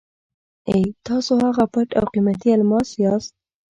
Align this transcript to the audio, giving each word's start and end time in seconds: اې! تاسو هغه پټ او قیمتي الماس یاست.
اې! 0.69 0.79
تاسو 1.07 1.31
هغه 1.45 1.65
پټ 1.73 1.89
او 1.99 2.05
قیمتي 2.13 2.49
الماس 2.57 2.89
یاست. 3.03 3.33